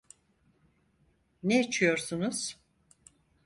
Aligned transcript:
Ne 1.43 1.61
içiyorsunuz? 1.61 2.59